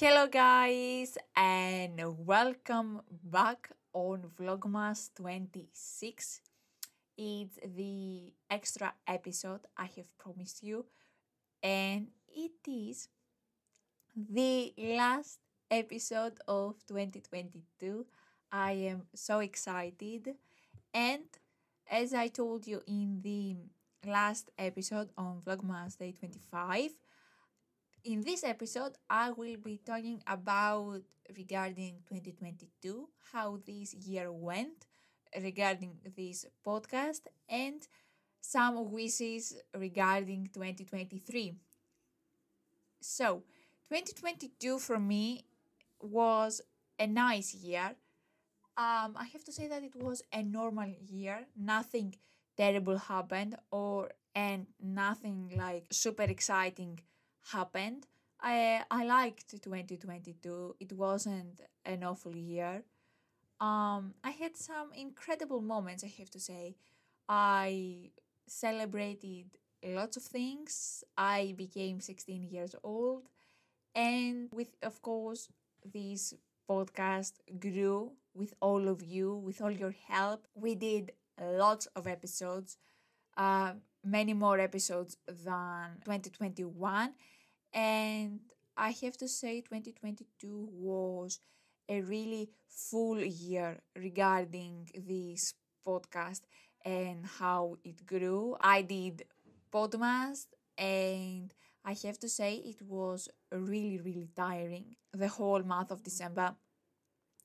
Hello, 0.00 0.26
guys, 0.28 1.18
and 1.36 2.00
welcome 2.24 3.02
back 3.22 3.68
on 3.92 4.30
Podmas 4.34 5.10
26. 5.14 6.40
It's 7.18 7.58
the 7.76 8.32
extra 8.48 8.94
episode 9.06 9.60
I 9.76 9.90
have 9.96 10.08
promised 10.16 10.62
you, 10.62 10.86
and 11.62 12.06
it 12.34 12.56
is 12.66 13.08
the 14.16 14.72
last 14.78 15.38
episode 15.70 16.38
of 16.48 16.76
2022. 16.86 18.06
I 18.50 18.72
am 18.88 19.02
so 19.14 19.40
excited, 19.40 20.34
and 20.94 21.28
as 21.90 22.14
I 22.14 22.28
told 22.28 22.66
you 22.66 22.80
in 22.86 23.20
the 23.20 23.56
last 24.08 24.50
episode 24.56 25.10
on 25.18 25.42
Podmas 25.44 25.98
Day 25.98 26.12
25, 26.12 26.90
in 28.04 28.22
this 28.22 28.44
episode, 28.44 28.92
I 29.08 29.30
will 29.30 29.56
be 29.56 29.78
talking 29.84 30.22
about 30.26 31.02
regarding 31.36 32.00
2022, 32.08 33.08
how 33.32 33.58
this 33.66 33.94
year 33.94 34.32
went 34.32 34.86
regarding 35.42 35.98
this 36.16 36.46
podcast, 36.66 37.22
and 37.48 37.86
some 38.40 38.90
wishes 38.90 39.54
regarding 39.76 40.48
2023. 40.52 41.54
So, 43.00 43.42
2022 43.88 44.78
for 44.78 44.98
me 44.98 45.44
was 46.00 46.60
a 46.98 47.06
nice 47.06 47.54
year. 47.54 47.94
Um, 48.76 49.14
I 49.16 49.28
have 49.32 49.44
to 49.44 49.52
say 49.52 49.68
that 49.68 49.82
it 49.84 49.94
was 49.96 50.22
a 50.32 50.42
normal 50.42 50.88
year. 51.06 51.46
Nothing 51.56 52.14
terrible 52.56 52.96
happened, 52.96 53.56
or 53.70 54.10
and 54.34 54.66
nothing 54.80 55.52
like 55.56 55.86
super 55.90 56.22
exciting 56.22 57.00
happened. 57.52 58.06
I 58.40 58.82
I 58.90 59.04
liked 59.04 59.48
2022. 59.62 60.76
It 60.80 60.92
wasn't 60.92 61.60
an 61.84 62.04
awful 62.04 62.34
year. 62.36 62.82
Um, 63.60 64.14
I 64.24 64.30
had 64.30 64.56
some 64.56 64.92
incredible 64.94 65.60
moments. 65.60 66.04
I 66.04 66.12
have 66.18 66.30
to 66.30 66.40
say, 66.40 66.76
I 67.28 68.10
celebrated 68.46 69.46
lots 69.84 70.16
of 70.16 70.22
things. 70.22 71.04
I 71.16 71.54
became 71.56 72.00
16 72.00 72.44
years 72.44 72.74
old, 72.82 73.28
and 73.94 74.48
with 74.52 74.76
of 74.82 75.02
course 75.02 75.48
this 75.84 76.34
podcast 76.68 77.34
grew 77.58 78.12
with 78.34 78.54
all 78.60 78.88
of 78.88 79.02
you, 79.02 79.34
with 79.34 79.60
all 79.60 79.70
your 79.70 79.94
help. 80.08 80.46
We 80.54 80.74
did 80.74 81.12
lots 81.40 81.86
of 81.96 82.06
episodes. 82.06 82.76
Uh, 83.40 83.72
many 84.04 84.34
more 84.34 84.58
episodes 84.58 85.16
than 85.26 85.96
2021 86.04 87.14
and 87.72 88.40
i 88.76 88.90
have 88.90 89.16
to 89.16 89.26
say 89.26 89.62
2022 89.62 90.68
was 90.72 91.38
a 91.88 92.02
really 92.02 92.50
full 92.68 93.18
year 93.18 93.78
regarding 93.96 94.90
this 94.94 95.54
podcast 95.86 96.42
and 96.84 97.24
how 97.38 97.76
it 97.82 98.04
grew. 98.06 98.56
I 98.60 98.82
did 98.82 99.24
podmas 99.72 100.46
and 100.76 101.54
i 101.84 101.94
have 102.04 102.18
to 102.18 102.28
say 102.28 102.56
it 102.56 102.82
was 102.82 103.28
really 103.50 103.98
really 103.98 104.28
tiring 104.36 104.96
the 105.14 105.28
whole 105.28 105.62
month 105.62 105.90
of 105.90 106.02
december. 106.02 106.54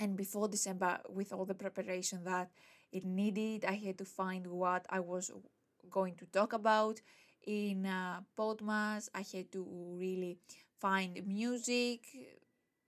And 0.00 0.16
before 0.16 0.48
december 0.48 0.98
with 1.08 1.32
all 1.32 1.44
the 1.44 1.54
preparation 1.54 2.24
that 2.24 2.50
it 2.92 3.04
needed 3.04 3.64
i 3.64 3.74
had 3.74 3.98
to 3.98 4.04
find 4.04 4.46
what 4.46 4.84
i 4.90 5.00
was 5.00 5.30
going 5.90 6.14
to 6.16 6.26
talk 6.26 6.52
about 6.52 7.00
in 7.46 7.86
uh, 7.86 8.20
Podmas. 8.38 9.08
I 9.14 9.22
had 9.32 9.52
to 9.52 9.66
really 9.98 10.38
find 10.78 11.26
music, 11.26 12.06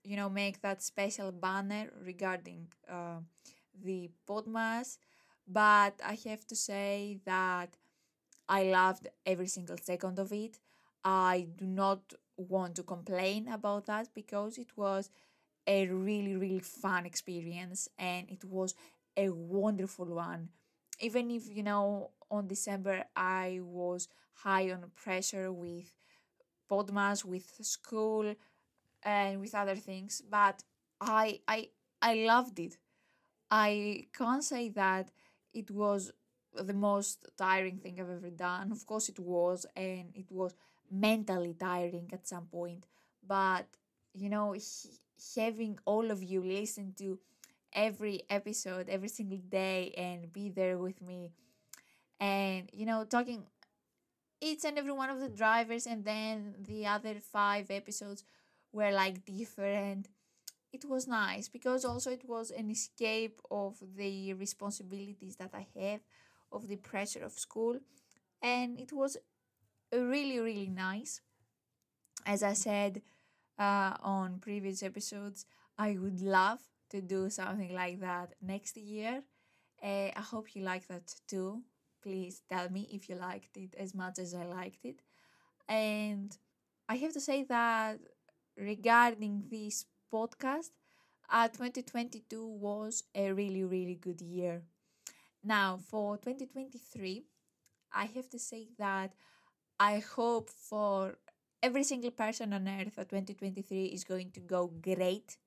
you 0.03 0.15
know, 0.15 0.29
make 0.29 0.61
that 0.61 0.81
special 0.81 1.31
banner 1.31 1.91
regarding 2.03 2.67
uh, 2.89 3.19
the 3.83 4.09
Podmas. 4.27 4.97
But 5.47 5.99
I 6.05 6.17
have 6.29 6.45
to 6.47 6.55
say 6.55 7.19
that 7.25 7.75
I 8.49 8.63
loved 8.63 9.07
every 9.25 9.47
single 9.47 9.77
second 9.77 10.19
of 10.19 10.31
it. 10.33 10.59
I 11.03 11.47
do 11.55 11.65
not 11.65 12.13
want 12.37 12.75
to 12.75 12.83
complain 12.83 13.47
about 13.47 13.85
that 13.87 14.09
because 14.13 14.57
it 14.57 14.75
was 14.77 15.09
a 15.67 15.87
really, 15.87 16.35
really 16.35 16.59
fun 16.59 17.05
experience 17.05 17.89
and 17.97 18.29
it 18.29 18.43
was 18.45 18.75
a 19.17 19.29
wonderful 19.29 20.05
one. 20.07 20.49
Even 20.99 21.31
if, 21.31 21.43
you 21.49 21.63
know, 21.63 22.11
on 22.31 22.47
December 22.47 23.05
I 23.15 23.59
was 23.63 24.07
high 24.33 24.71
on 24.71 24.91
pressure 24.95 25.51
with 25.51 25.93
Podmas, 26.69 27.25
with 27.25 27.45
school, 27.61 28.35
and 29.03 29.41
with 29.41 29.55
other 29.55 29.75
things. 29.75 30.21
But 30.29 30.63
I 31.01 31.41
I 31.47 31.69
I 32.01 32.15
loved 32.25 32.59
it. 32.59 32.77
I 33.51 34.07
can't 34.13 34.43
say 34.43 34.69
that 34.69 35.11
it 35.53 35.71
was 35.71 36.11
the 36.53 36.73
most 36.73 37.27
tiring 37.37 37.77
thing 37.79 37.99
I've 37.99 38.09
ever 38.09 38.29
done. 38.29 38.71
Of 38.71 38.85
course, 38.85 39.09
it 39.09 39.19
was, 39.19 39.65
and 39.75 40.11
it 40.15 40.31
was 40.31 40.53
mentally 40.91 41.55
tiring 41.59 42.09
at 42.13 42.27
some 42.27 42.45
point. 42.47 42.85
But 43.25 43.65
you 44.13 44.29
know, 44.29 44.55
having 45.35 45.79
all 45.85 46.11
of 46.11 46.23
you 46.23 46.43
listen 46.43 46.93
to 46.97 47.19
every 47.73 48.23
episode 48.29 48.89
every 48.89 49.09
single 49.09 49.37
day 49.49 49.93
and 49.97 50.31
be 50.33 50.49
there 50.49 50.77
with 50.77 51.01
me. 51.01 51.31
And 52.19 52.69
you 52.73 52.85
know 52.85 53.05
talking 53.05 53.45
each 54.41 54.63
and 54.65 54.77
every 54.77 54.91
one 54.91 55.09
of 55.09 55.19
the 55.19 55.29
drivers 55.29 55.85
and 55.85 56.05
then 56.05 56.55
the 56.67 56.85
other 56.85 57.15
five 57.19 57.69
episodes 57.69 58.23
were 58.71 58.91
like 58.91 59.25
different. 59.25 60.07
It 60.73 60.85
was 60.85 61.07
nice 61.07 61.49
because 61.49 61.85
also 61.85 62.11
it 62.11 62.27
was 62.27 62.51
an 62.51 62.71
escape 62.71 63.41
of 63.51 63.77
the 63.97 64.33
responsibilities 64.35 65.37
that 65.37 65.51
i 65.53 65.67
have 65.79 66.01
of 66.51 66.67
the 66.67 66.77
pressure 66.77 67.23
of 67.23 67.33
school. 67.33 67.79
And 68.41 68.79
it 68.79 68.93
was 68.93 69.17
really 69.93 70.39
really 70.39 70.69
nice. 70.69 71.21
As 72.25 72.43
i 72.43 72.53
said 72.53 73.01
uh, 73.59 73.95
on 74.03 74.39
previous 74.39 74.83
episodes 74.83 75.45
i 75.77 75.97
would 75.97 76.21
love 76.21 76.59
to 76.89 77.01
do 77.01 77.29
something 77.29 77.73
like 77.73 77.99
that 77.99 78.33
next 78.41 78.77
year 78.77 79.21
uh, 79.83 80.09
i 80.15 80.21
hope 80.21 80.55
you 80.55 80.63
like 80.63 80.87
that 80.87 81.13
too 81.27 81.61
please 82.01 82.41
tell 82.49 82.69
me 82.69 82.87
if 82.91 83.09
you 83.09 83.15
liked 83.15 83.57
it 83.57 83.75
as 83.77 83.93
much 83.93 84.19
as 84.19 84.33
I 84.33 84.45
liked 84.45 84.85
it. 84.85 85.01
And 85.67 86.35
I 86.87 86.95
have 86.95 87.13
to 87.13 87.21
say 87.21 87.43
that 87.43 87.99
regarding 88.57 89.43
this 89.49 89.85
podcast, 90.11 90.71
uh, 91.29 91.47
2022 91.47 92.45
was 92.45 93.03
a 93.13 93.31
really, 93.31 93.63
really 93.63 93.95
good 93.95 94.21
year. 94.21 94.63
Now, 95.43 95.79
for 95.89 96.17
2023, 96.17 97.23
I 97.93 98.05
have 98.05 98.29
to 98.29 98.39
say 98.39 98.67
that 98.77 99.13
I 99.79 99.99
hope 99.99 100.49
for 100.49 101.17
every 101.61 101.83
single 101.83 102.11
person 102.11 102.53
on 102.53 102.67
earth 102.67 102.95
that 102.95 103.09
2023 103.09 103.85
is 103.85 104.03
going 104.03 104.31
to 104.31 104.39
go 104.39 104.67
great, 104.81 105.37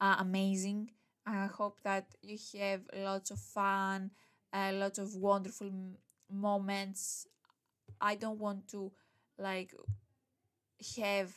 uh, 0.00 0.16
amazing. 0.18 0.90
I 1.26 1.46
hope 1.46 1.80
that 1.82 2.06
you 2.22 2.38
have 2.60 2.82
lots 2.94 3.30
of 3.30 3.38
fun, 3.40 4.10
a 4.52 4.72
lot 4.72 4.98
of 4.98 5.14
wonderful 5.16 5.70
moments. 6.30 7.26
I 8.00 8.14
don't 8.16 8.38
want 8.38 8.68
to 8.70 8.92
like 9.38 9.74
have 10.96 11.32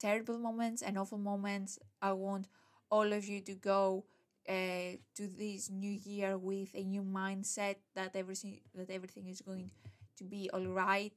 terrible 0.00 0.38
moments 0.38 0.82
and 0.82 0.98
awful 0.98 1.18
moments. 1.18 1.78
I 2.02 2.12
want 2.12 2.48
all 2.90 3.12
of 3.12 3.26
you 3.26 3.40
to 3.42 3.54
go 3.54 4.04
uh, 4.48 4.98
to 5.16 5.28
this 5.28 5.70
new 5.70 5.92
year 5.92 6.38
with 6.38 6.70
a 6.74 6.84
new 6.84 7.02
mindset 7.02 7.76
that 7.94 8.16
everything 8.16 8.60
that 8.74 8.90
everything 8.90 9.28
is 9.28 9.40
going 9.42 9.70
to 10.18 10.24
be 10.24 10.50
all 10.52 10.66
right 10.66 11.12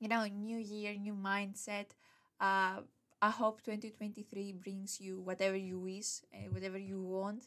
you 0.00 0.08
know 0.08 0.24
new 0.26 0.58
year 0.58 0.94
new 0.94 1.14
mindset 1.14 1.86
uh, 2.40 2.80
i 3.28 3.30
hope 3.30 3.62
2023 3.62 4.52
brings 4.52 5.00
you 5.00 5.20
whatever 5.20 5.56
you 5.56 5.78
wish 5.78 6.10
uh, 6.34 6.48
whatever 6.54 6.78
you 6.78 7.00
want 7.02 7.42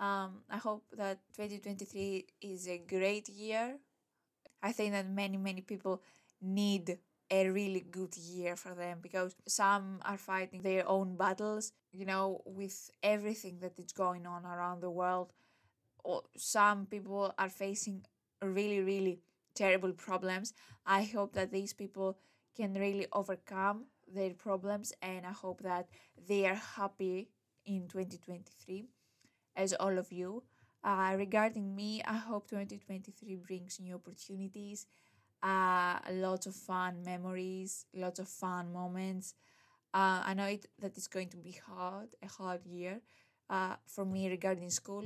um, 0.00 0.42
I 0.50 0.56
hope 0.56 0.82
that 0.98 1.20
2023 1.36 2.26
is 2.40 2.66
a 2.68 2.78
great 2.78 3.28
year. 3.28 3.78
I 4.60 4.72
think 4.72 4.92
that 4.94 5.08
many, 5.08 5.36
many 5.36 5.60
people 5.60 6.02
need 6.40 6.98
a 7.30 7.48
really 7.48 7.86
good 7.88 8.16
year 8.16 8.56
for 8.56 8.74
them 8.74 8.98
because 9.00 9.36
some 9.46 10.00
are 10.04 10.18
fighting 10.18 10.62
their 10.62 10.88
own 10.88 11.16
battles, 11.16 11.72
you 11.92 12.04
know, 12.04 12.42
with 12.44 12.90
everything 13.04 13.58
that 13.60 13.78
is 13.78 13.92
going 13.92 14.26
on 14.26 14.44
around 14.44 14.80
the 14.80 14.90
world. 14.90 15.32
Or 16.02 16.22
some 16.36 16.86
people 16.86 17.32
are 17.38 17.48
facing 17.48 18.04
really, 18.42 18.80
really 18.80 19.20
terrible 19.54 19.92
problems. 19.92 20.52
I 20.84 21.04
hope 21.04 21.34
that 21.34 21.52
these 21.52 21.72
people 21.72 22.18
can 22.56 22.74
really 22.74 23.06
overcome 23.12 23.84
their 24.12 24.34
problems 24.34 24.92
and 25.02 25.26
I 25.26 25.32
hope 25.32 25.62
that 25.62 25.88
they 26.28 26.46
are 26.46 26.54
happy 26.76 27.28
in 27.66 27.88
2023 27.88 28.86
as 29.56 29.72
all 29.74 29.98
of 29.98 30.12
you. 30.12 30.42
Uh, 30.84 31.14
regarding 31.16 31.74
me, 31.76 32.02
I 32.04 32.14
hope 32.16 32.48
2023 32.48 33.36
brings 33.36 33.78
new 33.80 33.94
opportunities, 33.94 34.86
uh, 35.42 35.98
lots 36.12 36.46
of 36.46 36.54
fun 36.54 37.02
memories, 37.04 37.86
lots 37.94 38.18
of 38.18 38.28
fun 38.28 38.72
moments. 38.72 39.34
Uh, 39.94 40.22
I 40.24 40.34
know 40.34 40.46
it, 40.46 40.66
that 40.80 40.96
it's 40.96 41.08
going 41.08 41.28
to 41.30 41.36
be 41.36 41.58
hard, 41.66 42.08
a 42.22 42.28
hard 42.28 42.64
year 42.66 43.00
uh, 43.50 43.76
for 43.86 44.04
me 44.04 44.28
regarding 44.30 44.70
school, 44.70 45.04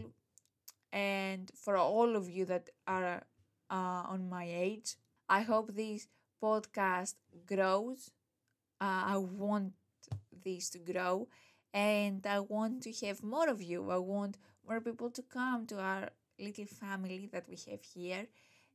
and 0.92 1.50
for 1.54 1.76
all 1.76 2.16
of 2.16 2.28
you 2.28 2.44
that 2.46 2.70
are 2.86 3.22
uh, 3.70 4.02
on 4.08 4.28
my 4.28 4.44
age. 4.48 4.96
I 5.28 5.42
hope 5.42 5.74
this 5.74 6.08
podcast 6.42 7.14
grows. 7.46 8.10
Uh, 8.80 9.02
I 9.06 9.16
want 9.16 9.72
this 10.44 10.70
to 10.70 10.78
grow, 10.78 11.28
and 11.72 12.24
I 12.26 12.40
want 12.40 12.82
to 12.82 13.06
have 13.06 13.22
more 13.22 13.48
of 13.48 13.62
you. 13.62 13.90
I 13.90 13.96
want 13.98 14.38
more 14.66 14.80
people 14.80 15.10
to 15.10 15.22
come 15.22 15.66
to 15.66 15.78
our 15.78 16.10
little 16.38 16.66
family 16.66 17.28
that 17.32 17.48
we 17.48 17.56
have 17.70 17.82
here, 17.82 18.26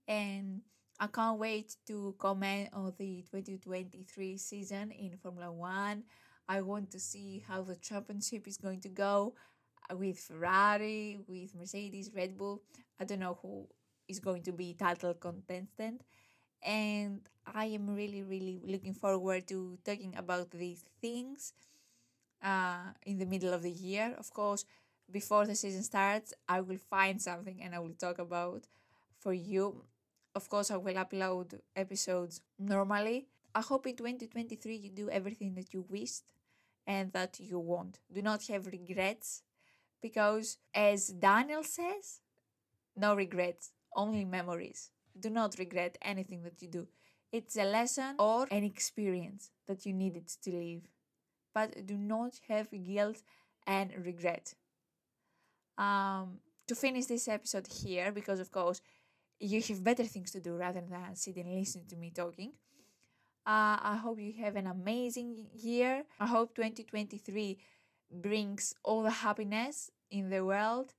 and 0.08 0.62
I 1.00 1.08
can't 1.08 1.40
wait 1.40 1.76
to 1.88 2.16
comment 2.20 2.70
on 2.74 2.94
the 2.98 3.24
2023 3.32 4.38
season 4.38 4.92
in 4.92 5.18
Formula 5.18 5.52
One. 5.52 6.04
I 6.48 6.62
want 6.62 6.92
to 6.92 7.00
see 7.00 7.44
how 7.48 7.62
the 7.62 7.76
championship 7.76 8.48
is 8.48 8.58
going 8.58 8.82
to 8.82 8.90
go 8.90 9.36
with 9.94 10.20
Ferrari, 10.20 11.18
with 11.28 11.56
Mercedes, 11.56 12.12
Red 12.16 12.38
Bull. 12.38 12.62
I 13.00 13.06
don't 13.06 13.20
know 13.20 13.38
who 13.42 13.68
is 14.08 14.20
going 14.20 14.44
to 14.44 14.52
be 14.52 14.74
title 14.74 15.14
contestant. 15.14 16.02
And 16.64 17.22
I 17.46 17.66
am 17.66 17.96
really, 17.96 18.24
really 18.24 18.62
looking 18.66 18.94
forward 18.94 19.48
to 19.48 19.78
talking 19.84 20.16
about 20.16 20.52
these 20.52 20.84
things 21.02 21.54
uh, 22.44 22.94
in 23.06 23.18
the 23.20 23.26
middle 23.26 23.54
of 23.54 23.64
the 23.64 23.72
year. 23.72 24.16
Of 24.18 24.34
course, 24.34 24.66
before 25.12 25.46
the 25.46 25.56
season 25.56 25.84
starts, 25.84 26.34
I 26.48 26.62
will 26.62 26.78
find 26.90 27.22
something 27.22 27.62
and 27.62 27.76
I 27.76 27.80
will 27.80 27.96
talk 27.98 28.20
about 28.20 28.66
for 29.20 29.34
you 29.34 29.84
of 30.36 30.50
course, 30.50 30.72
I 30.72 30.78
will 30.78 30.96
upload 30.96 31.60
episodes 31.76 32.42
normally. 32.58 33.28
I 33.54 33.62
hope 33.62 33.86
in 33.88 33.96
2023 33.98 34.76
you 34.76 34.90
do 34.90 35.10
everything 35.10 35.56
that 35.56 35.74
you 35.74 35.86
wished 35.90 36.24
and 36.88 37.12
that 37.14 37.40
you 37.40 37.60
want. 37.60 38.00
Do 38.14 38.22
not 38.22 38.46
have 38.48 38.68
regrets 38.68 39.44
because, 40.02 40.58
as 40.74 41.08
Daniel 41.10 41.64
says, 41.64 42.22
no 42.96 43.16
regrets, 43.16 43.72
only 43.96 44.26
memories. 44.26 44.92
Do 45.20 45.30
not 45.30 45.56
regret 45.60 45.98
anything 46.02 46.44
that 46.44 46.62
you 46.62 46.68
do. 46.68 46.88
It's 47.32 47.56
a 47.56 47.64
lesson 47.64 48.16
or 48.20 48.48
an 48.52 48.64
experience 48.64 49.52
that 49.68 49.86
you 49.86 49.94
needed 49.94 50.28
to 50.44 50.52
live. 50.52 50.82
But 51.54 51.86
do 51.86 51.98
not 51.98 52.40
have 52.48 52.70
guilt 52.72 53.22
and 53.66 53.94
regret. 54.06 54.54
Um, 55.78 56.40
to 56.68 56.76
finish 56.76 57.06
this 57.06 57.28
episode 57.28 57.68
here, 57.68 58.12
because 58.12 58.40
of 58.40 58.52
course 58.52 58.82
you 59.40 59.62
have 59.62 59.84
better 59.84 60.04
things 60.04 60.32
to 60.32 60.40
do 60.40 60.56
rather 60.56 60.82
than 60.82 61.16
sit 61.16 61.36
and 61.38 61.54
listen 61.54 61.86
to 61.88 61.96
me 61.96 62.12
talking. 62.12 62.52
Uh, 63.46 63.78
I 63.82 64.00
hope 64.02 64.20
you 64.20 64.34
have 64.44 64.56
an 64.56 64.68
amazing 64.68 65.48
year. 65.54 66.04
I 66.20 66.28
hope 66.28 66.54
2023 66.56 67.58
brings 68.12 68.76
all 68.84 69.02
the 69.02 69.10
happiness 69.10 69.90
in 70.12 70.30
the 70.30 70.46
world. 70.46 70.94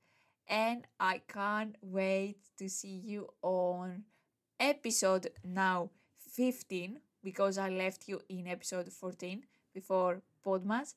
And 0.47 0.85
I 0.99 1.21
can't 1.27 1.75
wait 1.81 2.37
to 2.57 2.69
see 2.69 3.01
you 3.03 3.29
on 3.41 4.03
episode 4.59 5.29
now 5.43 5.89
15 6.31 6.99
because 7.23 7.57
I 7.57 7.69
left 7.69 8.07
you 8.07 8.21
in 8.29 8.47
episode 8.47 8.91
14 8.91 9.43
before 9.73 10.21
Podmas. 10.45 10.95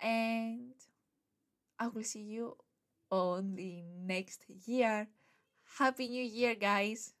And 0.00 0.74
I 1.78 1.88
will 1.88 2.04
see 2.04 2.22
you 2.22 2.56
on 3.10 3.56
the 3.56 3.82
next 3.82 4.44
year. 4.66 5.08
Happy 5.78 6.08
New 6.08 6.24
Year, 6.24 6.54
guys! 6.54 7.15